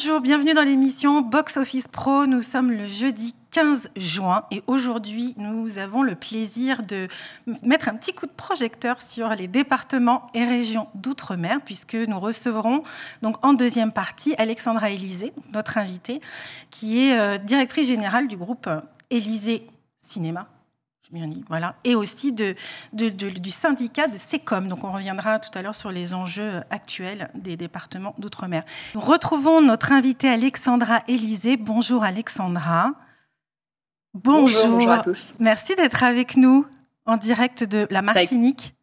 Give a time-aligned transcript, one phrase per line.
[0.00, 2.26] Bonjour, bienvenue dans l'émission Box Office Pro.
[2.26, 7.08] Nous sommes le jeudi 15 juin et aujourd'hui nous avons le plaisir de
[7.64, 12.84] mettre un petit coup de projecteur sur les départements et régions d'outre-mer puisque nous recevrons
[13.22, 16.20] donc en deuxième partie Alexandra Élysée, notre invitée,
[16.70, 18.70] qui est euh, directrice générale du groupe
[19.10, 19.66] Élysée
[19.98, 20.46] Cinéma
[21.48, 22.54] voilà, et aussi de,
[22.92, 24.68] du syndicat de SECOM.
[24.68, 28.62] Donc on reviendra tout à l'heure sur les enjeux actuels des départements d'outre-mer.
[28.94, 31.56] Nous retrouvons notre invitée Alexandra Élysée.
[31.56, 32.92] Bonjour Alexandra.
[34.14, 34.68] Bonjour.
[34.68, 35.34] bonjour à tous.
[35.38, 36.66] Merci d'être avec nous
[37.06, 38.74] en direct de la Martinique.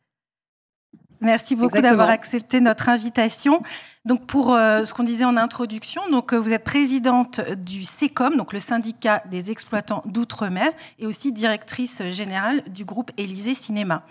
[1.22, 3.62] Merci beaucoup d'avoir accepté notre invitation.
[4.06, 8.36] Donc pour euh, ce qu'on disait en introduction, donc euh, vous êtes présidente du SECOM,
[8.36, 14.04] donc le syndicat des exploitants d'outre-mer, et aussi directrice générale du groupe Élysée Cinéma.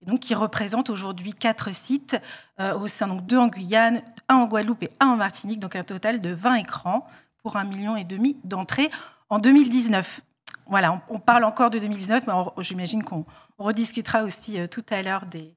[0.00, 2.16] Et donc qui représente aujourd'hui quatre sites
[2.60, 5.76] euh, au sein donc deux en Guyane, un en Guadeloupe et un en Martinique, donc
[5.76, 7.06] un total de 20 écrans
[7.42, 8.90] pour un million et demi d'entrées
[9.28, 10.20] en 2019.
[10.66, 13.26] Voilà, on, parle encore de 2019, mais j'imagine qu'on
[13.58, 15.56] rediscutera aussi tout à l'heure des,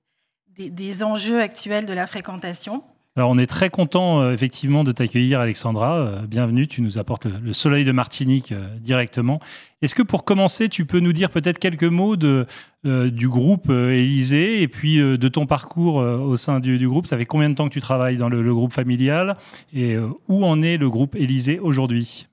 [0.57, 2.83] des, enjeux actuels de la fréquentation.
[3.17, 5.95] Alors on est très content euh, effectivement de t'accueillir Alexandra.
[5.95, 9.39] Euh, bienvenue, tu nous apportes le, soleil de Martinique euh, directement.
[9.81, 12.45] Est-ce que pour commencer, tu peux nous dire peut-être quelques mots de,
[12.83, 17.05] du groupe Élysée et puis de ton parcours au sein du, groupe?
[17.05, 19.37] Ça fait combien de temps que tu travailles dans le, le groupe familial
[19.73, 19.95] et
[20.27, 22.27] où en est le groupe Élysée aujourd'hui?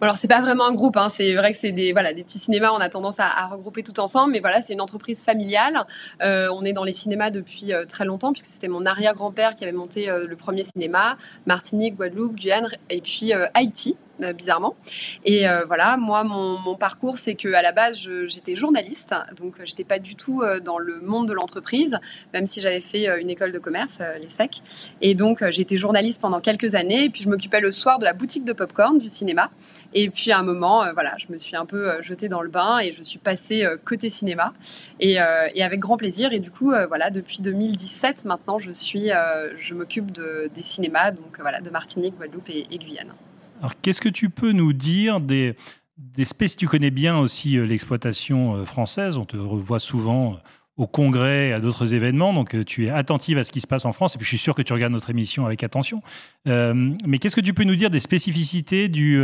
[0.00, 1.08] Alors c'est pas vraiment un groupe, hein.
[1.08, 2.70] c'est vrai que c'est des voilà des petits cinémas.
[2.72, 5.86] On a tendance à, regrouper tout ensemble, mais voilà c'est une entreprise familiale.
[6.22, 9.64] Euh, on est dans les cinémas depuis euh, très longtemps puisque c'était mon arrière-grand-père qui
[9.64, 13.96] avait monté euh, le premier cinéma, Martinique, Guadeloupe, Guyane et puis Haïti.
[14.22, 14.76] Euh, bizarrement.
[15.24, 19.64] Et euh, voilà, moi, mon, parcours, c'est que à la base, j'étais journaliste, donc euh,
[19.64, 21.98] j'étais pas du tout dans le monde de l'entreprise,
[22.32, 24.62] même si j'avais fait une école de commerce, l'ESSEC.
[25.00, 28.12] Et donc, j'étais journaliste pendant quelques années, et puis je m'occupais le soir de la
[28.12, 29.50] boutique de popcorn du cinéma.
[29.94, 32.78] Et puis à un moment, voilà, je me suis un peu jetée dans le bain
[32.78, 34.52] et je suis passée côté cinéma
[35.00, 35.14] et,
[35.54, 36.32] et, avec grand plaisir.
[36.32, 39.10] Et du coup, voilà, depuis 2017 maintenant, je suis,
[39.58, 43.12] je m'occupe de, des cinémas, donc voilà, de Martinique, Guadeloupe et Guyane.
[43.58, 45.54] Alors, qu'est-ce que tu peux nous dire des,
[45.96, 46.24] des
[46.56, 49.16] Tu connais bien aussi euh, l'exploitation euh, française.
[49.16, 50.36] On te revoit souvent euh,
[50.76, 52.34] au congrès, à d'autres événements.
[52.34, 54.14] Donc, tu es attentive à ce qui se passe en France.
[54.14, 56.02] Et puis, je suis sûr que tu regardes notre émission avec attention.
[56.44, 59.16] mais qu'est-ce que tu peux nous dire des spécificités du,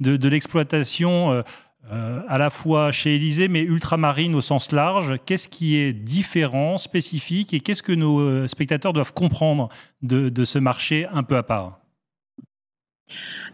[0.00, 1.44] de, de l'exploitation
[1.88, 5.14] à la fois chez Élysée, mais ultramarine au sens large?
[5.26, 9.68] Qu'est-ce qui est différent, spécifique Et qu'est-ce que nos spectateurs doivent comprendre
[10.02, 11.85] de, de ce marché un peu à part?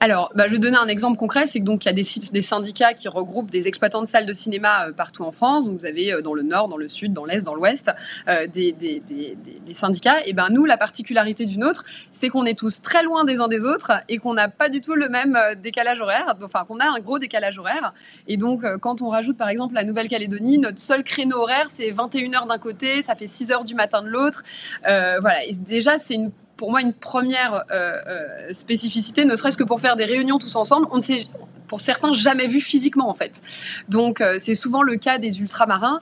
[0.00, 2.42] Alors, bah, je vais donner un exemple concret, c'est que donc il y a des,
[2.42, 5.64] syndicats qui regroupent des exploitants de salles de cinéma euh, partout en France.
[5.64, 7.90] Donc vous avez euh, dans le nord, dans le sud, dans l'est, dans l'ouest
[8.28, 10.26] euh, des, des, syndicats.
[10.26, 13.48] Et ben nous, la particularité du nôtre, c'est qu'on est tous très loin des uns
[13.48, 16.34] des autres et qu'on n'a pas du tout le même décalage horaire.
[16.42, 17.92] Enfin, qu'on a un gros décalage horaire.
[18.26, 22.30] Et donc, quand on rajoute par exemple la Nouvelle-Calédonie, notre seul créneau horaire, c'est 21
[22.30, 24.42] h d'un côté, ça fait 6 h du matin de l'autre.
[24.82, 25.44] voilà.
[25.44, 29.80] Et déjà, c'est une pour moi une première euh, euh, spécificité, ne serait-ce que pour
[29.80, 30.86] faire des réunions tous ensemble.
[30.90, 31.26] On ne s'est,
[31.66, 33.40] pour certains, jamais vu physiquement en fait.
[33.88, 36.00] Donc euh, c'est souvent le cas des ultramarins,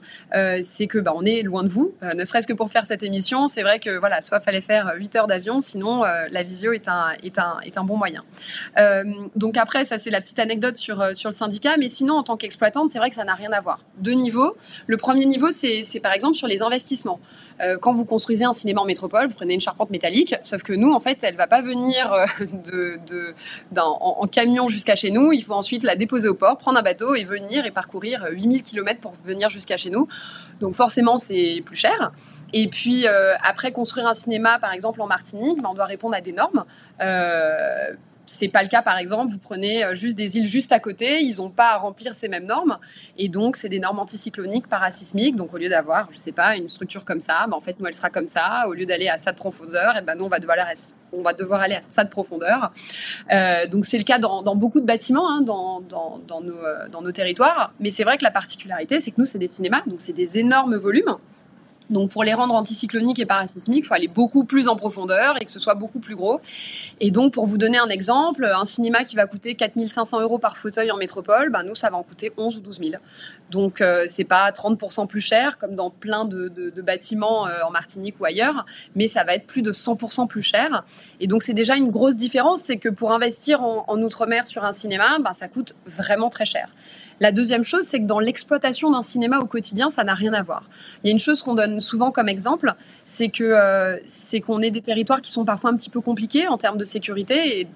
[0.63, 3.47] c'est que bah, on est loin de vous, ne serait-ce que pour faire cette émission.
[3.47, 7.13] C'est vrai que voilà, soit fallait faire 8 heures d'avion, sinon la visio est un,
[7.23, 8.25] est un, est un bon moyen.
[9.37, 12.37] donc après, ça c'est la petite anecdote sur, sur le syndicat, mais sinon en tant
[12.37, 13.81] qu'exploitante, c'est vrai que ça n'a rien à voir.
[13.99, 14.57] Deux niveaux.
[14.87, 17.21] Le premier niveau, c'est par exemple sur les investissements.
[17.61, 20.73] Euh, quand vous construisez un cinéma en métropole, vous prenez une charpente métallique, sauf que
[20.73, 22.97] nous, en fait, elle va pas venir euh,
[23.77, 25.33] en, camion jusqu'à chez nous.
[25.33, 28.63] Il faut ensuite la déposer au port, prendre un bateau et venir et parcourir 8000
[28.63, 30.09] km pour venir jusqu'à chez nous.
[30.61, 32.13] Donc forcément, c'est plus cher.
[32.53, 36.15] Et puis euh, après construire un cinéma, par exemple en Martinique, ben, on doit répondre
[36.15, 36.65] à des normes.
[37.01, 37.93] Euh,
[38.31, 41.21] c'est pas le cas, par exemple, vous prenez euh, juste des îles juste à côté,
[41.21, 42.79] ils n'ont pas à remplir ces mêmes normes.
[43.19, 45.35] Et donc, c'est des normes anticycloniques, parasismiques.
[45.35, 47.87] Donc, au lieu d'avoir, je sais pas, une structure comme ça, ben, en fait, nous,
[47.87, 48.69] elle sera comme ça.
[48.69, 51.75] Au lieu d'aller à ça de profondeur, et eh ben, nous, on va devoir aller
[51.75, 52.73] à, ça de profondeur.
[53.33, 57.73] Euh, donc, c'est le cas dans, beaucoup de bâtiments, hein, euh, dans nos territoires.
[57.81, 60.39] Mais c'est vrai que la particularité, c'est que nous, c'est des cinémas, donc c'est des
[60.39, 61.17] énormes volumes.
[61.91, 65.45] Donc pour les rendre anticycloniques et parasismiques, il faut aller beaucoup plus en profondeur et
[65.45, 66.41] que ce soit beaucoup plus gros.
[67.01, 70.57] Et donc pour vous donner un exemple, un cinéma qui va coûter 4500 euros par
[70.57, 72.93] fauteuil en métropole, ben nous ça va en coûter 11 ou 12 000.
[73.51, 76.49] Donc euh, c'est pas 30% plus cher comme dans plein de,
[76.81, 78.65] bâtiments euh, en Martinique ou ailleurs,
[78.95, 80.85] mais ça va être plus de 100% plus cher.
[81.21, 84.73] Et donc c'est déjà une grosse différence, c'est que pour investir en, outre-mer sur un
[84.73, 86.71] cinéma, ben, ça coûte vraiment très cher.
[87.21, 90.43] La deuxième chose, c'est que dans l'exploitation d'un cinéma au quotidien, ça n'a rien à
[90.43, 90.71] voir.
[91.05, 92.75] Il y a une chose qu'on donne souvent comme exemple,
[93.05, 96.49] c'est que euh, c'est qu'on est des territoires qui sont parfois un petit peu compliqués
[96.49, 97.69] en termes de sécurité et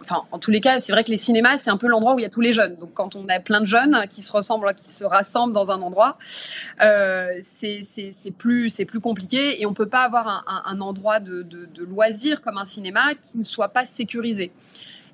[0.00, 2.18] enfin, en tous les cas, c'est vrai que les cinémas, c'est un peu l'endroit où
[2.18, 2.76] il y a tous les jeunes.
[2.76, 5.82] Donc, quand on a plein de jeunes qui se ressemblent, qui se rassemblent dans un
[5.82, 6.18] endroit,
[6.82, 7.80] euh, c'est
[8.36, 8.70] plus,
[9.02, 13.14] compliqué et on peut pas avoir un, endroit de, de, de loisirs comme un cinéma
[13.30, 14.52] qui ne soit pas sécurisé.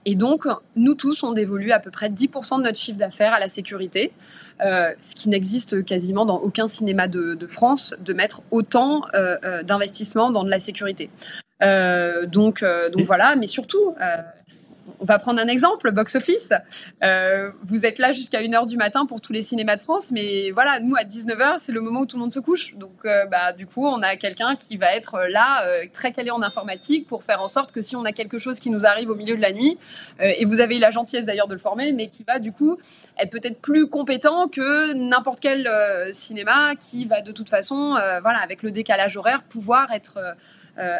[0.04, 0.46] Et donc,
[0.76, 4.12] nous tous, on dévolue à peu près 10% de notre chiffre d'affaires à la sécurité.
[4.60, 9.36] Euh, ce qui n'existe quasiment dans aucun cinéma de, de France, de mettre autant euh,
[9.44, 11.10] euh d'investissement dans de la sécurité.
[11.62, 13.94] Euh, donc, euh, donc voilà, mais surtout,
[15.02, 16.52] on va prendre un exemple, box office.
[17.02, 20.52] Euh, vous êtes là jusqu'à 1h du matin pour tous les cinémas de France, mais
[20.52, 22.76] voilà, nous à 19h, c'est le moment où tout le monde se couche.
[22.76, 26.30] Donc, euh, bah, du coup, on a quelqu'un qui va être là, euh, très calé
[26.30, 29.10] en informatique, pour faire en sorte que si on a quelque chose qui nous arrive
[29.10, 29.76] au milieu de la nuit,
[30.20, 32.78] et vous avez eu la gentillesse d'ailleurs de le former, mais qui va du coup
[33.18, 35.68] être peut-être plus compétent que n'importe quel
[36.12, 40.18] cinéma qui va de toute façon, voilà, avec le décalage horaire, pouvoir être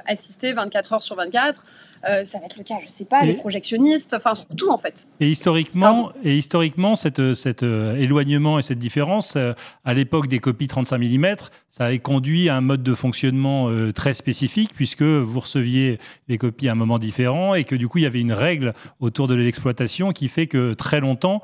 [0.07, 1.65] assisté 24 heures sur 24.
[2.09, 5.07] Euh, ça va être le cas, je sais pas, les projectionnistes, enfin tout en fait.
[5.21, 9.53] Et historiquement, et historiquement, cet cette, euh, éloignement et cette différence, euh,
[9.85, 11.35] à l'époque des copies 35 mm,
[11.71, 16.69] ça a conduit à un mode de fonctionnement très spécifique puisque vous receviez les copies
[16.69, 19.35] à un moment différent et que du coup il y avait une règle autour de
[19.35, 21.41] l'exploitation qui fait que très longtemps,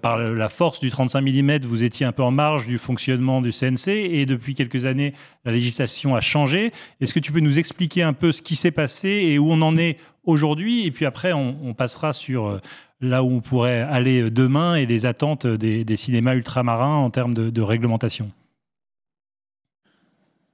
[0.00, 3.50] par la force du 35 mm, vous étiez un peu en marge du fonctionnement du
[3.50, 5.14] CNC et depuis quelques années,
[5.44, 6.72] la législation a changé.
[7.00, 9.62] Est-ce que tu peux nous expliquer un peu ce qui s'est passé et où on
[9.62, 9.85] en est
[10.24, 12.60] aujourd'hui, et puis après, on, passera sur euh,
[13.00, 17.62] là où on pourrait aller demain et les attentes des, cinémas ultramarins en termes de,
[17.62, 18.30] réglementation.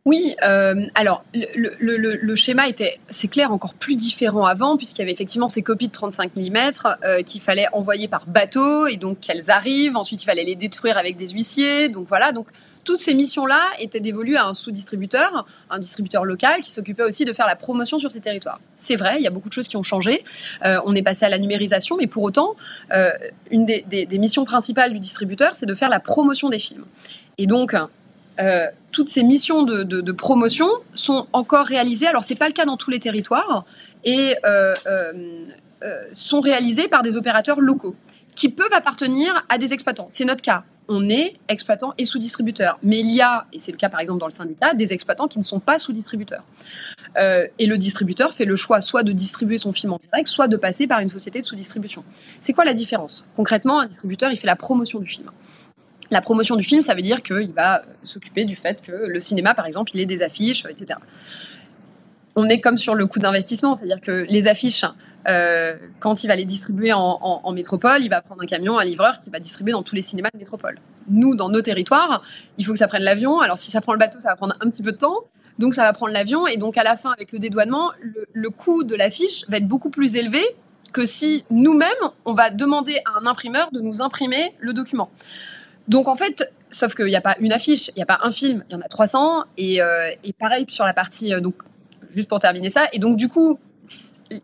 [0.05, 5.13] Oui, euh, alors le, schéma était, c'est clair, encore plus différent avant, puisqu'il y avait
[5.13, 6.57] effectivement ces copies de 35 mm
[7.05, 10.99] euh, qu'il fallait envoyer par bateau, et donc qu'elles arrivent, ensuite il fallait les détruire
[10.99, 12.49] avec des huissiers, donc voilà, donc
[12.85, 17.33] toutes ces missions-là étaient dévolues à un sous-distributeur, un distributeur local qui s'occupait aussi de
[17.33, 18.61] faire la promotion sur ces territoires.
[18.77, 20.25] C'est vrai, il y a beaucoup de choses qui ont changé.
[20.65, 22.55] Euh, on est passé à la numérisation, mais pour autant,
[22.93, 23.11] euh,
[23.51, 26.85] une des, missions principales du distributeur, c'est de faire la promotion des films.
[27.39, 27.75] Et donc,
[28.41, 32.07] euh, toutes ces missions de, promotion sont encore réalisées.
[32.07, 33.65] Alors, c'est pas le cas dans tous les territoires
[34.05, 34.35] et
[36.13, 37.95] sont réalisées par des opérateurs locaux
[38.35, 40.07] qui peuvent appartenir à des exploitants.
[40.09, 42.79] C'est notre cas on est exploitant et sous-distributeur.
[42.83, 45.29] Mais il y a, et c'est le cas par exemple dans le syndicat, des exploitants
[45.29, 46.43] qui ne sont pas sous-distributeurs.
[47.17, 50.49] Euh, et le distributeur fait le choix soit de distribuer son film en direct, soit
[50.49, 52.05] de passer par une société de sous-distribution.
[52.41, 53.25] C'est quoi la différence?
[53.37, 55.31] Concrètement, un distributeur, il fait la promotion du film.
[56.11, 59.55] La promotion du film, ça veut dire qu'il va s'occuper du fait que le cinéma,
[59.55, 60.99] par exemple, il ait des affiches, etc.
[62.35, 64.85] On est comme sur le coût d'investissement, c'est-à-dire que les affiches,
[65.29, 69.19] euh, quand il va les distribuer en, métropole, il va prendre un camion, un livreur
[69.21, 70.79] qui va distribuer dans tous les cinémas de métropole.
[71.09, 72.23] Nous, dans nos territoires,
[72.59, 73.41] il faut que ça prenne l'avion.
[73.41, 75.19] Alors, si ça prend le bateau, ça va prendre un petit peu de temps.
[75.59, 76.47] Donc, ça va prendre l'avion.
[76.47, 77.93] Et donc, à la fin, avec le dédouanement,
[78.33, 80.43] le, coût de l'affiche va être beaucoup plus élevé
[80.93, 81.91] que si nous-mêmes,
[82.25, 85.11] on va demander à un imprimeur de nous imprimer le document.
[85.89, 88.31] Donc, en fait, sauf qu'il n'y a pas une affiche, il n'y a pas un
[88.31, 89.45] film, il y en a 300.
[89.57, 91.55] Et, euh, et pareil sur la partie, euh, donc,
[92.11, 92.89] juste pour terminer ça.
[92.93, 93.59] Et donc, du coup,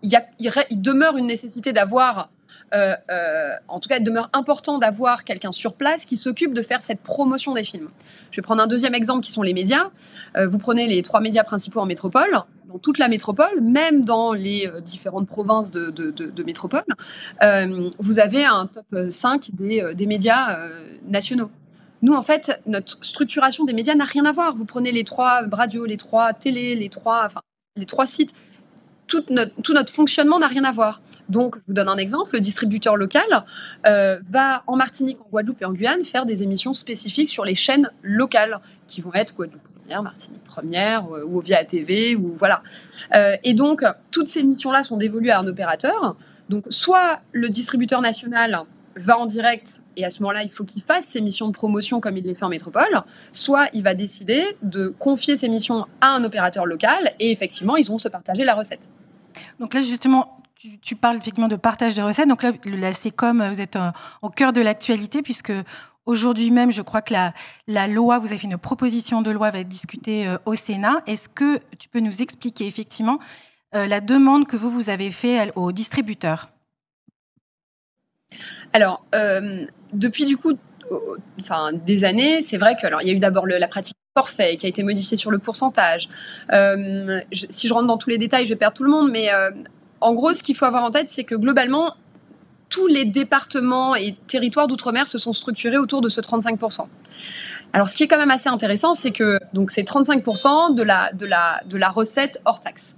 [0.02, 2.30] il, demeure une nécessité d'avoir,
[2.74, 6.62] euh, euh, en tout cas, il demeure important d'avoir quelqu'un sur place qui s'occupe de
[6.62, 7.88] faire cette promotion des films.
[8.30, 9.90] Je vais prendre un deuxième exemple qui sont les médias.
[10.36, 14.32] Euh, vous prenez les trois médias principaux en métropole, dans toute la métropole, même dans
[14.32, 16.84] les différentes provinces de, métropole,
[17.98, 20.58] vous avez un top 5 des, des médias
[21.06, 21.50] nationaux.
[22.02, 24.54] Nous, en fait, notre structuration des médias n'a rien à voir.
[24.54, 27.40] Vous prenez les trois radios, les trois télés, les trois, enfin,
[27.76, 28.34] les trois sites
[29.08, 31.00] tout notre, fonctionnement n'a rien à voir.
[31.28, 33.44] Donc, je vous donne un exemple, le distributeur local
[33.86, 37.54] euh, va en Martinique, en Guadeloupe et en Guyane faire des émissions spécifiques sur les
[37.54, 42.62] chaînes locales qui vont être Guadeloupe Première, Martinique Première euh, ou Via TV ou voilà.
[43.14, 46.16] Euh, et donc, toutes ces missions-là sont dévolues à un opérateur.
[46.48, 48.62] Donc, soit le distributeur national
[48.96, 52.00] va en direct et à ce moment-là, il faut qu'il fasse ses missions de promotion
[52.00, 56.08] comme il les fait en métropole, soit il va décider de confier ses missions à
[56.08, 58.88] un opérateur local et effectivement, ils vont se partager la recette.
[59.60, 60.40] Donc là, justement,
[60.82, 62.28] tu, parles effectivement de partage des recettes.
[62.28, 63.78] Donc là, la SECOM, vous êtes
[64.22, 65.52] au cœur de l'actualité puisque
[66.08, 67.14] aujourd'hui même, je crois que
[67.66, 71.02] la, loi, vous avez fait une proposition de loi, va être discutée euh, au Sénat.
[71.06, 73.18] Est-ce que tu peux nous expliquer effectivement
[73.74, 76.50] euh, la demande que vous, vous avez fait aux distributeurs?
[78.72, 80.58] Alors, euh, depuis du coup,
[81.40, 84.56] enfin, des années, c'est vrai que, alors, il y a eu d'abord la pratique forfait
[84.56, 86.08] qui a été modifiée sur le pourcentage.
[86.52, 89.32] Euh, si je rentre dans tous les détails, je vais perdre tout le monde, mais
[89.32, 89.50] euh,
[90.00, 91.94] en gros, ce qu'il faut avoir en tête, c'est que globalement,
[92.68, 96.86] tous les départements et territoires d'outre-mer se sont structurés autour de ce 35%.
[97.72, 101.12] Alors, ce qui est quand même assez intéressant, c'est que donc c'est 35% de la,
[101.12, 102.96] de, la, de la recette hors taxe.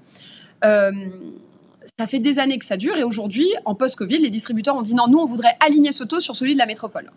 [0.62, 4.94] ça fait des années que ça dure et aujourd'hui, en post-Covid, les distributeurs ont dit
[4.94, 7.10] non, nous, on voudrait aligner ce taux sur celui de la métropole.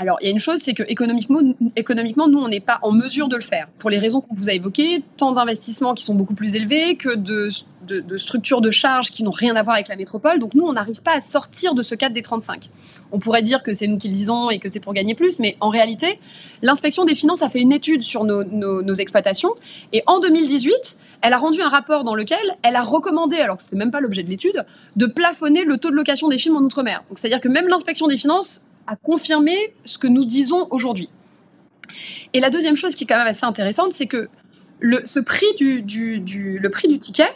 [0.00, 1.42] Alors, il y a une chose, c'est que économiquement,
[2.26, 3.68] nous, on n'est pas en mesure de le faire.
[3.78, 7.14] Pour les raisons qu'on vous a évoquées, tant d'investissements qui sont beaucoup plus élevés que
[7.14, 7.50] de,
[8.16, 10.38] structures de charges qui n'ont rien à voir avec la métropole.
[10.38, 12.70] Donc, nous, on n'arrive pas à sortir de ce cadre des 35.
[13.12, 15.38] On pourrait dire que c'est nous qui le disons et que c'est pour gagner plus,
[15.38, 16.18] mais en réalité,
[16.62, 19.54] l'inspection des finances a fait une étude sur nos, exploitations
[19.92, 23.62] et en 2018, elle a rendu un rapport dans lequel elle a recommandé, alors que
[23.62, 24.64] ce n'était même pas l'objet de l'étude,
[24.96, 27.02] de plafonner le taux de location des films en Outre-mer.
[27.14, 28.62] C'est-à-dire que même l'inspection des finances
[28.96, 31.08] confirmer ce que nous disons aujourd'hui.
[32.32, 34.28] Et la deuxième chose qui est quand même assez intéressante, c'est que
[34.78, 37.30] le, ce prix du, du, le prix du ticket,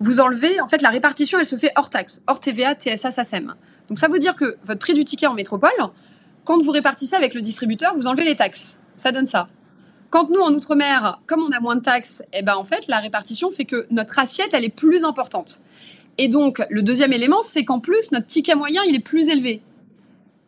[0.00, 3.54] vous enlevez, en fait, la répartition, elle se fait hors taxe, hors TVA, TSA, SACEM.
[3.88, 5.70] Donc ça veut dire que votre prix du ticket en métropole,
[6.44, 8.80] quand vous répartissez avec le distributeur, vous enlevez les taxes.
[8.96, 9.48] Ça donne ça.
[10.10, 12.98] Quand nous, en Outre-mer, comme on a moins de taxes, eh ben, en fait, la
[12.98, 15.62] répartition fait que notre assiette, elle est plus importante.
[16.18, 19.62] Et donc, le deuxième élément, c'est qu'en plus, notre ticket moyen, il est plus élevé.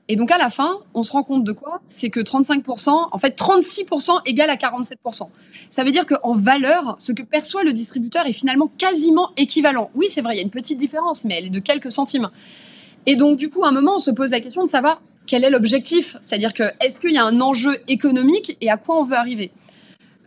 [0.09, 1.81] Et donc à la fin, on se rend compte de quoi?
[1.89, 5.29] C'est que 35%, en fait 36% égale à 47%.
[5.71, 9.91] Ça veut dire qu'en valeur, ce que perçoit le distributeur est finalement quasiment équivalent.
[9.95, 12.31] Oui, c'est vrai, il y a une petite différence, mais elle est de quelques centimes.
[13.07, 15.43] Et donc du coup, à un moment, on se pose la question de savoir quel
[15.43, 16.17] est l'objectif.
[16.21, 19.51] C'est-à-dire que est-ce qu'il y a un enjeu économique et à quoi on veut arriver?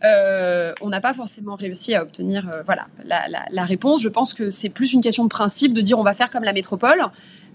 [0.04, 4.00] Euh, on n'a pas forcément réussi à obtenir euh, voilà la, la, réponse.
[4.00, 6.44] Je pense que c'est plus une question de principe de dire on va faire comme
[6.44, 7.04] la métropole.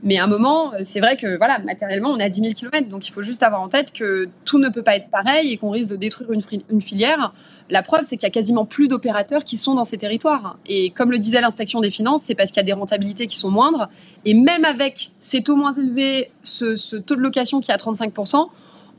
[0.04, 2.90] Mais à un moment, euh, c'est vrai que voilà, matériellement, on à 10 000 km,
[2.90, 5.58] donc il faut juste avoir en tête que tout ne peut pas être pareil et
[5.58, 7.34] qu'on risque de détruire une, filière.
[7.70, 10.58] La preuve, c'est qu'il y a quasiment plus d'opérateurs qui sont dans ces territoires.
[10.66, 13.38] Et comme le disait l'inspection des finances, c'est parce qu'il y a des rentabilités qui
[13.38, 13.90] sont moindres.
[14.26, 17.78] Et même avec ces taux moins élevés, ce, ce taux de location qui est à
[17.78, 18.14] 35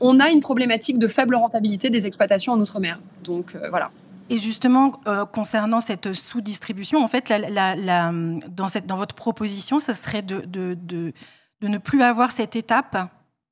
[0.01, 2.99] on a une problématique de faible rentabilité des exploitations en outre-mer.
[3.23, 3.91] Donc euh, voilà.
[4.29, 10.23] Et justement, euh, concernant cette sous-distribution, en fait, dans, cette, dans, votre proposition, ça serait
[10.23, 11.13] de, de, de,
[11.61, 12.97] ne plus avoir cette étape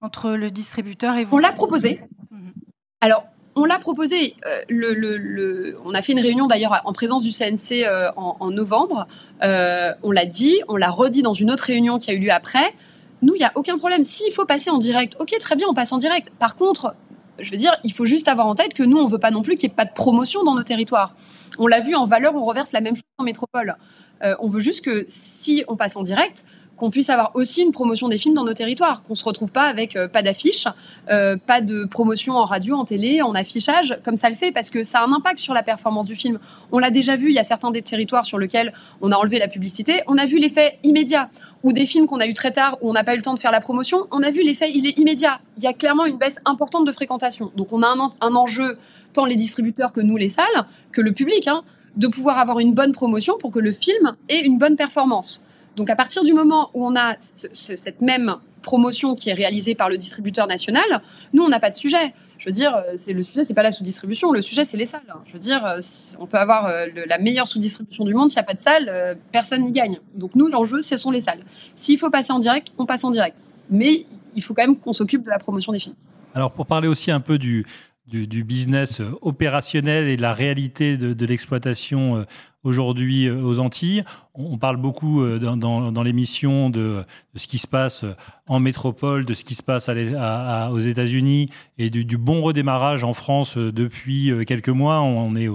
[0.02, 2.02] entre le distributeur et vous On l'a proposé.
[2.32, 2.54] Mhm.
[3.02, 3.26] Alors,
[3.56, 4.36] on l'a proposé.
[4.46, 7.86] Euh, le, le, on a fait une réunion d'ailleurs en présence du CNC
[8.18, 9.08] en, en, novembre.
[9.42, 12.74] on l'a dit, on l'a redit dans une autre réunion qui a eu lieu après.
[13.22, 14.04] Nous, il n'y a aucun problème.
[14.04, 16.30] S'il faut passer en direct, ok, très bien, on passe en direct.
[16.40, 16.96] Par contre,
[17.40, 19.32] je veux dire, il faut juste avoir en tête que nous, on ne veut pas
[19.32, 21.16] non plus qu'il n'y ait pas de promotion dans nos territoires.
[21.60, 23.76] On l'a vu en valeur, on reverse la même chose en métropole.
[24.24, 26.46] Euh, on veut juste que si on passe en direct,
[26.78, 29.68] qu'on puisse avoir aussi une promotion des films dans nos territoires, qu'on se retrouve pas
[29.68, 30.68] avec euh, pas d'affiches,
[31.10, 34.70] euh, pas de promotion en radio, en télé, en affichage, comme ça le fait, parce
[34.70, 36.40] que ça a un impact sur la performance du film.
[36.72, 39.40] On l'a déjà vu, il y a certains des territoires sur lesquels on a enlevé
[39.40, 41.30] la publicité, on a vu l'effet immédiat
[41.64, 43.34] ou des films qu'on a eu très tard où on n'a pas eu le temps
[43.34, 45.40] de faire la promotion, on a vu l'effet, il est immédiat.
[45.58, 47.52] Il y a clairement une baisse importante de fréquentation.
[47.56, 48.78] Donc on a un, enjeu,
[49.14, 51.64] tant les distributeurs que nous, les salles, que le public, hein,
[51.96, 55.42] de pouvoir avoir une bonne promotion pour que le film ait une bonne performance.
[55.78, 59.90] Donc à partir du moment où on a cette même promotion qui est réalisée par
[59.90, 61.02] le distributeur national,
[61.34, 62.14] nous, on n'a pas de sujet.
[62.44, 64.34] Je veux dire, euh, c'est le sujet, c'est pas la sous-distribution.
[64.34, 65.02] Le sujet, c'est les salles.
[65.28, 65.80] Je veux dire, euh,
[66.20, 68.30] on peut avoir euh, la meilleure sous-distribution du monde.
[68.30, 70.02] S'il n'y a pas de salle, personne n'y gagne.
[70.14, 71.46] Donc nous, l'enjeu, ce sont les salles.
[71.76, 73.38] S'il faut passer en direct, on passe en direct.
[73.70, 75.96] Mais il faut quand même qu'on s'occupe de la promotion des films.
[76.36, 77.66] Alors, pour parler aussi un peu du,
[78.08, 82.24] du, business opérationnel et de la réalité de, l'exploitation euh,
[82.64, 84.04] aujourd'hui euh, aux Antilles.
[84.34, 87.04] On, parle beaucoup euh, dans, l'émission de,
[87.36, 88.04] ce qui se passe
[88.48, 93.14] en métropole, de ce qui se passe aux États-Unis et du, du, bon redémarrage en
[93.14, 95.02] France depuis quelques mois.
[95.02, 95.48] On est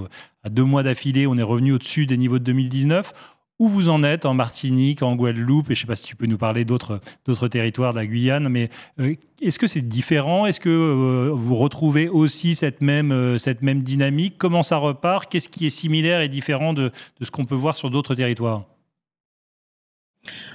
[0.42, 3.12] à deux mois d'affilée, on est revenu au-dessus des niveaux de 2019
[3.58, 6.16] où vous en êtes en Martinique, en Guadeloupe, et je ne sais pas si tu
[6.16, 7.00] peux nous parler d'autres,
[7.50, 10.46] territoires de la Guyane, mais euh, est-ce que c'est différent?
[10.46, 14.34] Est-ce que euh, vous retrouvez aussi cette même, euh, cette même dynamique?
[14.38, 15.30] Comment ça repart?
[15.30, 18.64] Qu'est-ce qui est similaire et différent de, ce qu'on peut voir sur d'autres territoires?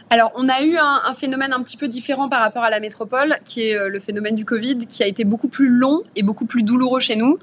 [0.10, 3.38] Alors, on a eu un, phénomène un petit peu différent par rapport à la métropole,
[3.46, 6.62] qui est le phénomène du Covid, qui a été beaucoup plus long et beaucoup plus
[6.62, 7.39] douloureux chez nous.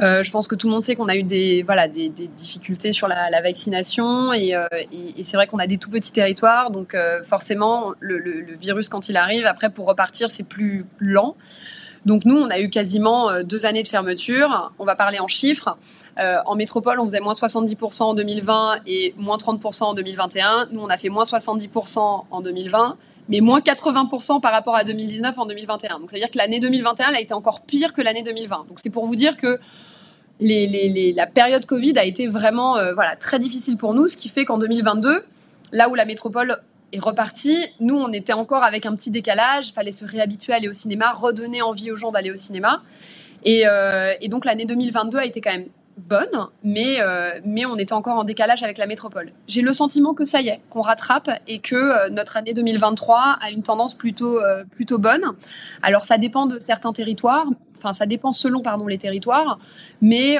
[0.00, 1.64] Euh, je pense que tout le monde sait qu'on a eu des,
[2.36, 6.94] difficultés sur la, vaccination euh, et, c'est vrai qu'on a des tout petits territoires, donc
[6.94, 11.36] euh, forcément le, virus quand il arrive, après pour repartir c'est plus lent.
[12.06, 14.72] Donc nous on a eu quasiment deux années de fermeture.
[14.78, 15.76] On va parler en chiffres.
[16.18, 20.68] En métropole, on faisait moins 70% en 2020 et moins 30% en 2021.
[20.70, 22.96] Nous, on a fait moins 70% en 2020
[23.28, 26.00] mais moins 80% par rapport à 2019 en 2021.
[26.00, 28.66] Donc ça veut dire que l'année 2021 elle a été encore pire que l'année 2020.
[28.68, 29.58] Donc c'est pour vous dire que
[30.40, 34.44] la période Covid a été vraiment euh, voilà, très difficile pour nous, ce qui fait
[34.44, 35.24] qu'en 2022,
[35.72, 36.58] là où la métropole
[36.92, 40.56] est repartie, nous on était encore avec un petit décalage, il fallait se réhabituer à
[40.56, 42.82] aller au cinéma, redonner envie aux gens d'aller au cinéma.
[43.44, 47.76] Et, euh, et donc l'année 2022 a été quand même bonne, mais, euh, mais on
[47.76, 49.30] était encore en décalage avec la métropole.
[49.46, 53.38] J'ai le sentiment que ça y est, qu'on rattrape et que euh, notre année 2023
[53.40, 55.24] a une tendance plutôt, euh, plutôt bonne.
[55.82, 57.46] Alors ça dépend de certains territoires,
[57.76, 59.58] enfin ça dépend selon pardon, les territoires,
[60.00, 60.38] mais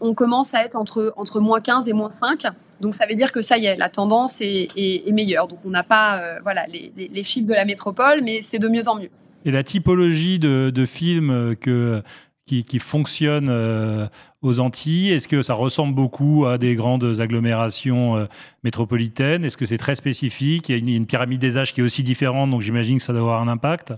[0.00, 2.44] on commence à être entre, entre moins 15 et moins 5.
[2.80, 5.48] Donc ça veut dire que ça y est, la tendance est, est, meilleure.
[5.48, 8.88] Donc on n'a pas voilà, les, les, chiffres de la métropole, mais c'est de mieux
[8.88, 9.10] en mieux.
[9.44, 12.02] Et la typologie de, de films que
[12.46, 14.06] qui, fonctionne euh,
[14.40, 18.26] aux Antilles Est-ce que ça ressemble beaucoup à des grandes agglomérations euh,
[18.62, 19.44] métropolitaines?
[19.44, 20.68] Est-ce que c'est très spécifique?
[20.68, 23.02] Il y a une, une, pyramide des âges qui est aussi différente, donc j'imagine que
[23.02, 23.92] ça doit avoir un impact.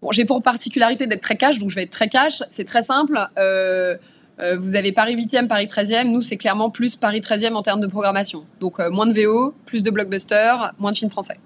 [0.00, 2.42] Bon, j'ai pour particularité d'être très cash, donc je vais être très cash.
[2.48, 3.18] C'est très simple.
[3.38, 3.96] Euh,
[4.58, 6.12] vous avez Paris 8e, Paris 13e.
[6.12, 8.44] Nous, c'est clairement plus Paris 13e en termes de programmation.
[8.60, 11.40] Donc, moins de VO, plus de blockbusters, moins de films français.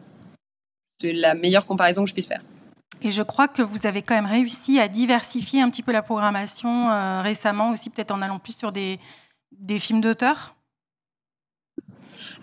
[1.00, 2.42] C'est la meilleure comparaison que je puisse faire.
[3.02, 6.02] Et je crois que vous avez quand même réussi à diversifier un petit peu la
[6.02, 8.98] programmation euh, récemment aussi, peut-être en allant plus sur des,
[9.78, 10.54] films d'auteur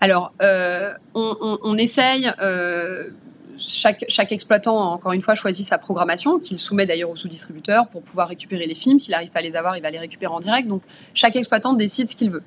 [0.02, 2.32] Alors, euh, on, on, essaye.
[2.42, 3.10] Euh,
[3.56, 8.02] chaque, chaque, exploitant, encore une fois, choisit sa programmation, qu'il soumet d'ailleurs au sous-distributeur pour
[8.02, 9.00] pouvoir récupérer les films.
[9.00, 10.68] S'il n'arrive pas à les avoir, il va les récupérer en direct.
[10.68, 10.82] Donc,
[11.14, 12.44] chaque exploitant décide ce qu'il veut.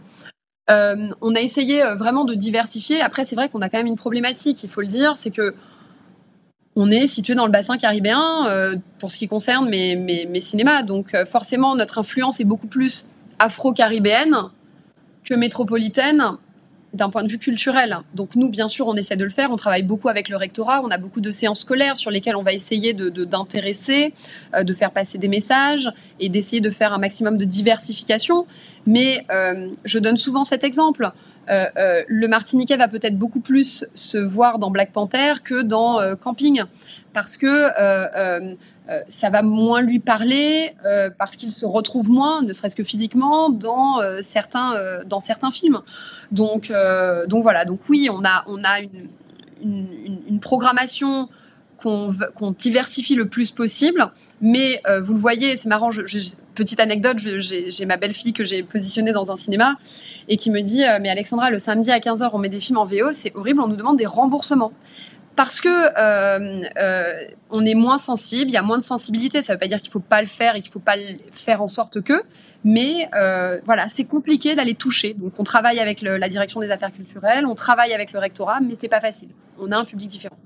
[0.68, 3.00] on a essayé vraiment de diversifier.
[3.00, 5.54] Après, c'est vrai qu'on a quand même une problématique, il faut le dire, c'est que
[6.80, 10.82] on est situé dans le bassin caribéen euh, pour ce qui concerne mes, mes, cinémas.
[10.82, 14.34] Donc euh, forcément, notre influence est beaucoup plus afro-caribéenne
[15.22, 16.22] que métropolitaine
[16.94, 17.98] d'un point de vue culturel.
[18.14, 19.50] Donc nous, bien sûr, on essaie de le faire.
[19.50, 20.80] On travaille beaucoup avec le rectorat.
[20.82, 24.14] On a beaucoup de séances scolaires sur lesquelles on va essayer de, d'intéresser,
[24.54, 28.46] euh, de, faire passer des messages et d'essayer de faire un maximum de diversification.
[28.86, 29.26] Mais
[29.84, 31.12] je donne souvent cet exemple.
[31.50, 36.00] Euh, euh, le Martiniquais va peut-être beaucoup plus se voir dans Black Panther que dans
[36.00, 36.62] euh, Camping,
[37.12, 37.68] parce que
[39.08, 40.74] ça va moins lui parler,
[41.18, 45.80] parce qu'il se retrouve moins, ne serait-ce que physiquement, dans, certains, dans certains films.
[46.32, 46.72] Donc,
[47.28, 48.80] donc voilà, donc oui, on a, on a
[49.62, 51.28] une, programmation
[51.78, 54.10] qu'on diversifie le plus possible.
[54.40, 56.02] Mais vous le voyez, c'est marrant, je,
[56.60, 59.76] petite anecdote, j'ai ma belle-fille que j'ai positionnée dans un cinéma
[60.28, 62.78] et qui me dit euh, Mais Alexandra, le samedi à 15h, on met des films
[62.78, 64.72] en VO, c'est horrible, on nous demande des remboursements.
[65.36, 69.40] Parce que euh, euh, on est moins sensible, il y a moins de sensibilité.
[69.40, 70.80] Ça ne veut pas dire qu'il ne faut pas le faire et qu'il ne faut
[70.80, 72.24] pas le faire en sorte que,
[72.62, 73.08] mais
[73.64, 75.14] voilà, c'est compliqué d'aller toucher.
[75.14, 78.74] Donc on travaille avec la direction des affaires culturelles, on travaille avec le rectorat, mais
[78.74, 79.30] c'est pas facile.
[79.58, 80.36] On a un public différent.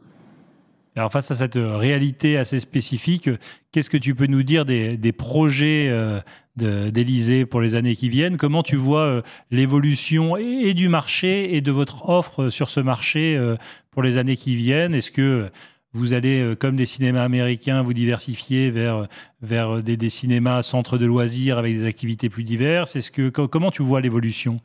[0.97, 3.29] Alors face à cette réalité assez spécifique,
[3.73, 6.21] qu'est-ce que tu peux nous dire des, projets euh,
[6.57, 8.37] d'Elysée pour les années qui viennent?
[8.37, 13.37] Comment tu vois euh, l'évolution et, du marché et de votre offre sur ce marché
[13.37, 13.57] euh,
[13.91, 14.95] pour les années qui viennent?
[14.95, 15.51] Est-ce que
[15.95, 19.07] vous allez, comme des cinémas américains, vous diversifier vers,
[19.43, 22.95] vers des, des cinémas centres de loisirs avec des activités plus diverses?
[22.97, 24.61] Est-ce que comment tu vois l'évolution?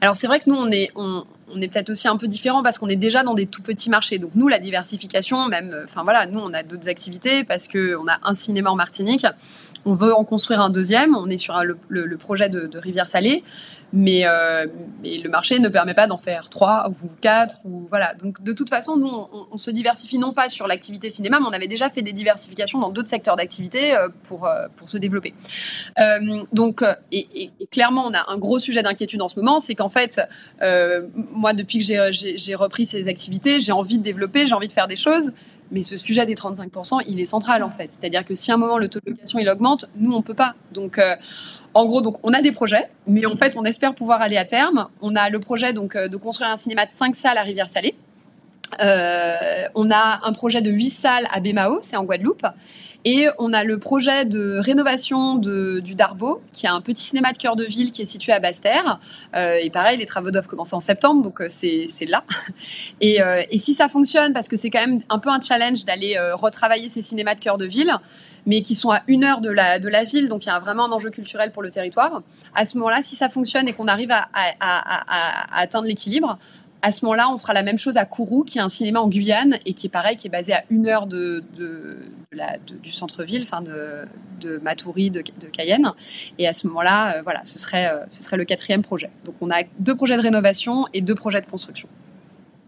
[0.00, 0.90] Alors c'est vrai que nous, on est,
[1.68, 4.18] peut-être aussi un peu différent parce qu'on est déjà dans des tout petits marchés.
[4.18, 8.06] Donc nous, la diversification, même, euh, enfin voilà, nous, on a d'autres activités parce qu'on
[8.08, 9.26] a un cinéma en Martinique,
[9.84, 13.42] on veut en construire un deuxième, on est sur le, projet de Rivière Salée.
[13.94, 14.66] Euh,
[15.02, 18.14] mais, le marché ne permet pas d'en faire trois ou quatre ou voilà.
[18.14, 19.10] Donc de toute façon, nous
[19.50, 22.78] on, se diversifie non pas sur l'activité cinéma, mais on avait déjà fait des diversifications
[22.78, 25.34] dans d'autres secteurs d'activité euh, pour euh, pour se développer.
[26.52, 30.20] donc et, clairement, on a un gros sujet d'inquiétude en ce moment, c'est qu'en fait,
[31.32, 34.88] moi depuis que j'ai repris ces activités, j'ai envie de développer, j'ai envie de faire
[34.88, 35.32] des choses.
[35.70, 37.92] Mais ce sujet des 35%, il est central en fait.
[37.92, 40.34] C'est-à-dire que si à un moment le taux de location il augmente, nous on peut
[40.34, 40.54] pas.
[40.72, 40.98] Donc
[41.74, 44.44] en gros, donc, on a des projets, mais en fait, on espère pouvoir aller à
[44.44, 44.88] terme.
[45.00, 47.94] On a le projet donc, euh, de construire un cinéma de 5 salles à Rivière-Salée.
[48.82, 52.46] Euh, on a un projet de 8 salles à Bémao, c'est en Guadeloupe.
[53.04, 57.38] Et on a le projet de rénovation du Darbo, qui est un petit cinéma de
[57.38, 58.98] cœur de ville qui est situé à Basse-Terre.
[59.34, 62.24] Euh, et pareil, les travaux doivent commencer en septembre, donc c'est là.
[63.00, 66.18] Et, et, si ça fonctionne, parce que c'est quand même un peu un challenge d'aller
[66.34, 67.94] retravailler ces cinémas de cœur de ville,
[68.46, 70.92] mais qui sont à une heure de la ville, donc il y a vraiment un
[70.92, 72.22] enjeu culturel pour le territoire.
[72.54, 74.26] À ce moment-là, si ça fonctionne et qu'on arrive à,
[75.52, 76.38] atteindre l'équilibre,
[76.82, 79.08] à ce moment-là, on fera la même chose à Kourou, qui est un cinéma en
[79.08, 81.42] Guyane et qui est pareil, qui est basé à une heure du
[82.92, 84.06] centre-ville, enfin de,
[84.40, 85.92] de Matoury, de, Cayenne.
[86.38, 89.10] Et à ce moment-là, euh, voilà, ce serait, euh, ce serait le quatrième projet.
[89.24, 91.88] Donc on a deux projets de rénovation et deux projets de construction.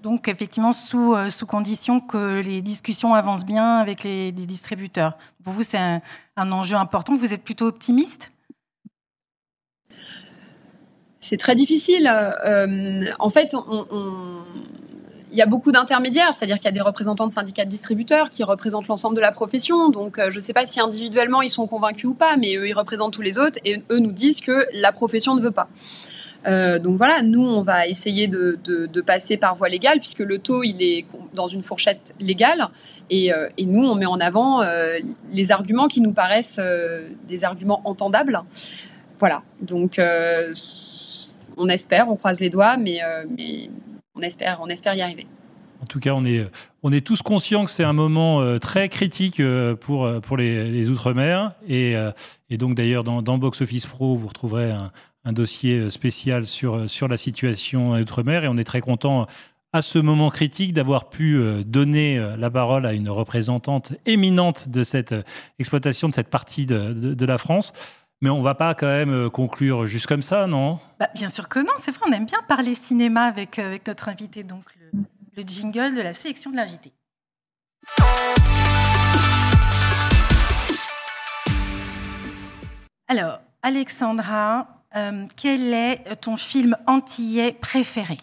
[0.02, 5.18] Donc, effectivement, sous, euh, sous condition que les discussions avancent bien avec les, distributeurs.
[5.44, 7.14] Pour vous, c'est un, enjeu important.
[7.14, 8.32] Vous êtes plutôt optimiste?
[11.20, 12.10] C'est très difficile.
[12.44, 13.54] Euh, en fait,
[15.30, 18.30] il y a beaucoup d'intermédiaires, c'est-à-dire qu'il y a des représentants de syndicats de distributeurs
[18.30, 19.90] qui représentent l'ensemble de la profession.
[19.90, 22.72] Donc, je ne sais pas si individuellement ils sont convaincus ou pas, mais eux, ils
[22.72, 25.68] représentent tous les autres et eux nous disent que la profession ne veut pas.
[26.78, 30.82] donc voilà, nous, on va essayer de, passer par voie légale puisque le taux, il
[30.82, 31.04] est
[31.34, 32.68] dans une fourchette légale.
[33.10, 34.62] Et nous, on met en avant
[35.30, 36.60] les arguments qui nous paraissent
[37.28, 38.40] des arguments entendables.
[39.18, 40.00] Voilà, donc
[41.56, 43.70] on espère, on croise les doigts, mais, euh, mais
[44.14, 45.26] on, espère, on espère y arriver.
[45.82, 49.74] En tout cas, on est, tous conscients que c'est un moment euh, très critique euh,
[49.74, 51.52] pour, les, Outre-mer.
[51.66, 51.96] Et,
[52.50, 58.44] donc, d'ailleurs, dans, Box Office Pro, vous retrouverez un, dossier spécial sur, la situation Outre-mer.
[58.44, 59.26] Et on est très content
[59.72, 65.14] à ce moment critique d'avoir pu donner la parole à une représentante éminente de cette
[65.58, 67.72] exploitation, de cette partie de la France.
[68.22, 70.78] Mais on va pas quand même euh, conclure juste comme ça, non?
[70.98, 73.86] Bah, Bien sûr que non, c'est vrai, on aime bien parler cinéma avec, euh, avec
[73.86, 75.00] notre invité, donc le,
[75.36, 76.92] le jingle de la sélection de l'invité.
[83.08, 88.18] Alors, Alexandra, euh, quel est ton film antillais préféré?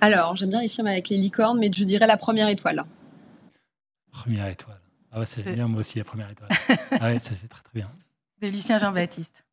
[0.00, 2.84] Alors, j'aime bien les films avec les licornes, mais je dirais La Première Étoile.
[4.12, 4.80] Première Étoile.
[5.18, 6.50] Ah c'est bien, moi aussi, la première étoile.
[7.00, 7.90] ah ouais, ça c'est très très bien.
[8.42, 9.46] De Lucien Jean-Baptiste.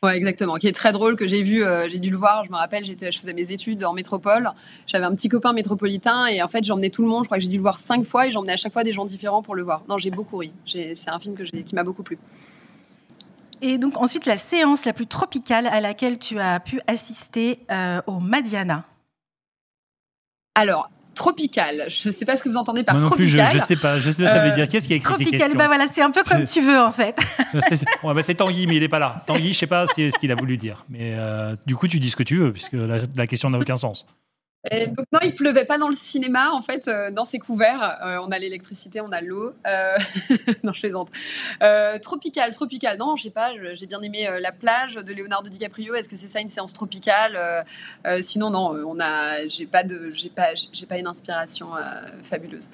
[0.00, 0.54] Ouais, exactement.
[0.56, 2.44] Qui est très drôle, que j'ai vu, euh, j'ai dû le voir.
[2.44, 4.52] Je me rappelle, j'étais, je faisais mes études en métropole.
[4.86, 7.24] J'avais un petit copain métropolitain et en fait, j'emmenais tout le monde.
[7.24, 8.92] Je crois que j'ai dû le voir cinq fois et j'emmenais à chaque fois des
[8.92, 9.82] gens différents pour le voir.
[9.88, 10.52] Non, j'ai beaucoup ri.
[10.66, 12.16] c'est un film que qui m'a beaucoup plu.
[13.60, 18.00] Et donc, ensuite, la séance la plus tropicale à laquelle tu as pu assister euh,
[18.06, 18.84] au Madiana?
[20.54, 21.86] Alors, tropical.
[21.88, 23.50] Je ne sais pas ce que vous entendez par Moi non tropical.
[23.50, 23.98] Plus, je ne sais pas.
[23.98, 24.68] Je sais pas ça veut dire.
[24.68, 27.18] Qu'est-ce qui a écrit tropical, bah voilà, c'est un peu comme tu veux en fait.
[28.02, 29.18] Bah, c'est Tanguy, mais il n'est pas là.
[29.26, 30.84] Tanguy, je ne sais pas ce qu'il a voulu dire.
[30.88, 33.76] Mais euh, du coup, tu dis ce que tu veux, puisque la question n'a aucun
[33.76, 34.06] sens
[34.70, 37.98] donc non, il pleuvait pas dans le cinéma en fait, euh, dans ces couverts.
[38.04, 39.52] Euh, on a l'électricité, on a l'eau.
[39.66, 39.96] Euh,
[40.62, 41.10] non, je plaisante.
[42.02, 42.98] tropical, tropical.
[42.98, 43.52] Non, je sais pas.
[43.74, 45.94] J'ai bien aimé la plage de Leonardo DiCaprio.
[45.94, 47.64] Est-ce que c'est ça une séance tropicale
[48.20, 48.76] Sinon, non.
[48.86, 49.46] On a.
[49.48, 50.10] J'ai pas de.
[50.12, 50.48] J'ai pas.
[50.72, 51.70] J'ai pas une inspiration
[52.22, 52.68] fabuleuse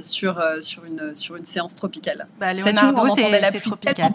[0.00, 2.26] sur sur une sur une séance tropicale.
[2.38, 4.12] Bah, Leonardo, c'est tropical.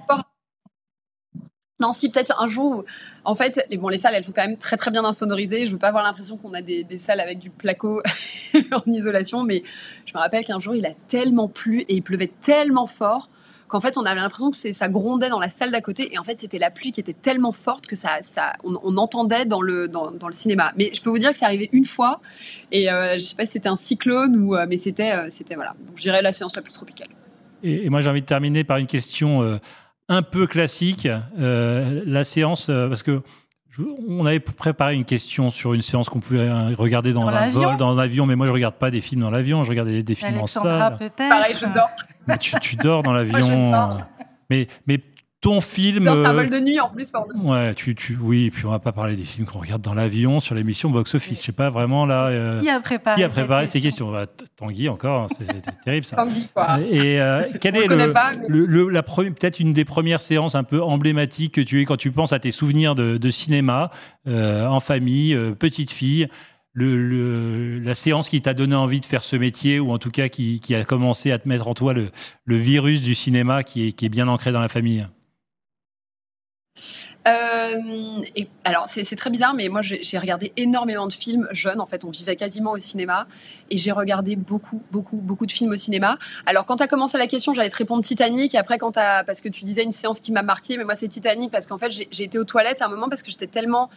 [1.79, 2.83] Non, si peut-être un jour, où,
[3.23, 5.67] en fait, les, bon, les salles, elles sont quand même très très bien insonorisées.
[5.67, 8.01] Je veux pas avoir l'impression qu'on a des, salles avec du placo
[8.71, 9.63] en isolation, mais
[10.05, 13.29] je me rappelle qu'un jour, il a tellement plu et il pleuvait tellement fort
[13.67, 16.13] qu'en fait, on avait l'impression que ça grondait dans la salle d'à côté.
[16.13, 19.45] Et en fait, c'était la pluie qui était tellement forte que ça, ça on, entendait
[19.45, 20.71] dans le, dans, le cinéma.
[20.77, 22.21] Mais je peux vous dire que c'est arrivé une fois.
[22.71, 25.55] Et euh, je sais pas si c'était un cyclone ou, euh, mais c'était, euh, c'était
[25.55, 25.75] voilà.
[25.85, 27.09] Donc, je dirais la séance la plus tropicale.
[27.61, 29.59] Et, moi, j'ai envie de terminer par une question
[30.09, 31.07] un peu classique.
[31.39, 33.21] Euh, la séance, euh, parce que
[34.07, 37.77] on avait préparé une question sur une séance qu'on pouvait euh, regarder dans, un vol,
[37.77, 40.39] dans l'avion, mais moi je regarde pas des films dans l'avion, je regarde des, films
[40.39, 40.97] en salle.
[41.15, 41.89] Pareil, je dors.
[42.27, 43.99] Mais tu, tu dors dans l'avion.
[44.49, 44.99] Mais, mais
[45.39, 46.05] ton film.
[46.05, 47.11] C'est un vol de nuit en plus.
[47.35, 50.39] Ouais, tu, tu, oui, puis on va pas parler des films qu'on regarde dans l'avion
[50.39, 51.41] sur l'émission Box Office.
[51.41, 52.27] Je sais pas vraiment là.
[52.27, 54.11] Euh, qui a préparé, qui a préparé ces questions?
[54.11, 55.47] Bah, Tanguy encore, hein, c'est
[55.83, 56.15] terrible ça.
[56.15, 56.79] Tanguy quoi.
[56.79, 61.61] Et euh, quelle est le, la peut-être une des premières séances un peu emblématiques que
[61.61, 63.91] tu es quand tu penses à tes souvenirs de, cinéma
[64.27, 66.27] euh, en famille, petite fille.
[66.73, 70.29] Le, la séance qui t'a donné envie de faire ce métier, ou en tout cas
[70.29, 72.11] qui, qui a commencé à te mettre en toi le,
[72.45, 75.07] virus du cinéma qui est, qui est bien ancré dans la famille?
[77.27, 78.21] Euh,
[78.63, 81.81] alors, c'est très bizarre, mais moi, j'ai regardé énormément de films jeunes.
[81.81, 83.27] En fait, on vivait quasiment au cinéma.
[83.69, 86.17] Et j'ai regardé beaucoup, beaucoup, beaucoup de films au cinéma.
[86.45, 88.55] Alors, quand tu as commencé la question, j'allais te répondre Titanic.
[88.55, 91.67] Après, parce que tu disais une séance qui m'a marqué, mais moi, c'est Titanic parce
[91.67, 93.89] qu'en fait, j'ai été aux toilettes à un moment parce que j'étais tellement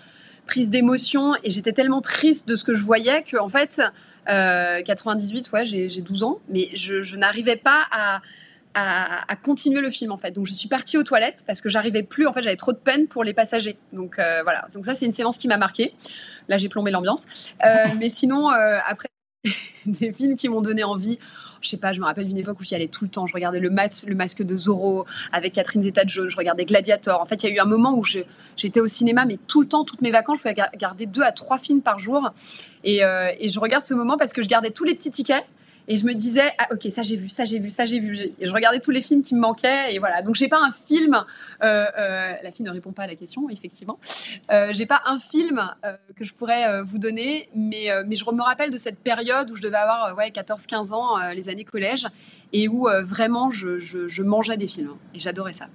[0.46, 3.80] prise d'émotion et j'étais tellement triste de ce que je voyais que, en fait,
[4.26, 8.22] 98, euh, ouais, j'ai 12 ans, mais je n'arrivais pas à
[8.74, 10.30] à, continuer le film en fait.
[10.30, 12.78] Donc je suis partie aux toilettes parce que j'arrivais plus, en fait j'avais trop de
[12.78, 13.76] peine pour les passagers.
[13.92, 15.94] Donc euh, voilà, donc ça c'est une séance qui m'a marqué.
[16.48, 17.26] Là j'ai plombé l'ambiance.
[17.64, 19.08] Euh, mais sinon euh, après
[19.86, 21.18] des films qui m'ont donné envie.
[21.62, 23.26] Je sais pas, je me rappelle d'une époque où j'y allais tout le temps.
[23.26, 26.30] Je regardais le, masque, le masque de Zorro avec Catherine Zeta-Jones.
[26.30, 27.20] Je regardais Gladiator.
[27.20, 29.68] En fait, il y a eu un moment où j'étais au cinéma, mais tout le
[29.68, 32.30] temps, toutes mes vacances, je pouvais regarder deux à trois films par jour.
[32.82, 35.44] Et, et je regarde ce moment parce que je gardais tous les petits tickets
[35.90, 38.16] et je me disais, ah, ok, ça j'ai vu, ça j'ai vu, ça j'ai vu.
[38.38, 39.92] Et je regardais tous les films qui me manquaient.
[39.92, 40.22] Et voilà.
[40.22, 41.16] Donc j'ai pas un film.
[41.64, 43.98] Euh, euh, la fille ne répond pas à la question, effectivement.
[44.52, 48.40] Euh, j'ai pas un film euh, que je pourrais vous donner, mais, mais je me
[48.40, 52.06] rappelle de cette période où je devais avoir ouais, 14-15 ans, les années collège,
[52.52, 54.94] et où vraiment je, mangeais des films.
[55.12, 55.66] Et j'adorais ça.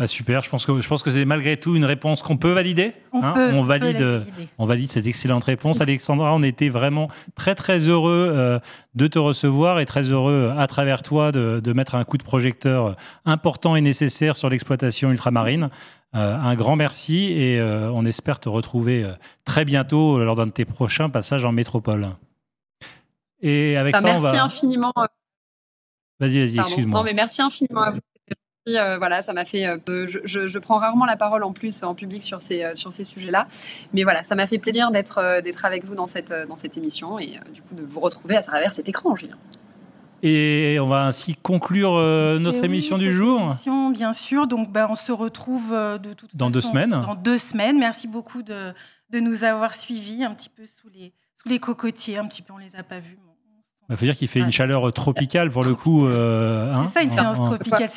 [0.00, 2.52] Bah, super, je pense que, je pense que c'est malgré tout une réponse qu'on peut
[2.52, 2.94] valider.
[3.12, 3.32] On, hein.
[3.34, 4.24] peut, on, valide,
[4.56, 5.82] on valide cette excellente réponse.
[5.82, 8.58] Alexandra, on était vraiment très très heureux euh,
[8.94, 12.22] de te recevoir et très heureux à travers toi de, de mettre un coup de
[12.22, 15.68] projecteur important et nécessaire sur l'exploitation ultramarine.
[16.14, 19.06] Euh, un grand merci et euh, on espère te retrouver
[19.44, 22.08] très bientôt lors d'un de tes prochains passages en métropole.
[23.42, 24.44] Et avec bah, ça, merci on va...
[24.44, 24.92] infiniment.
[26.18, 27.00] Vas-y, vas-y, excuse-moi.
[27.00, 28.00] Non, mais merci infiniment à vous
[28.68, 29.66] euh, voilà, ça m'a fait.
[29.66, 33.04] Euh, je, prends rarement la parole en plus en public sur ces, euh, sur ces
[33.04, 33.48] sujets-là.
[33.94, 37.18] Mais voilà, ça m'a fait plaisir d'être d'être avec vous dans cette, dans cette émission
[37.18, 39.36] et du coup de vous retrouver à travers cet écran, Julien.
[40.22, 43.40] Et on va ainsi conclure notre émission du jour.
[43.40, 44.46] Émission, bien sûr.
[44.46, 46.90] Donc, ben, on se retrouve de toute dans deux semaines.
[46.90, 47.78] Dans deux semaines.
[47.78, 48.74] Merci beaucoup de,
[49.08, 52.18] de, nous avoir suivis un petit peu sous les, sous les cocotiers.
[52.18, 53.18] Un petit peu, on les a pas vus.
[53.88, 56.04] Il faut dire qu'il fait une chaleur tropicale pour le coup.
[56.06, 56.84] Hein.
[56.88, 57.88] c'est ça une séance tropicale.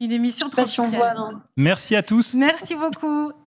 [0.00, 0.62] Une émission trop
[1.56, 2.34] Merci à tous.
[2.34, 3.32] Merci beaucoup.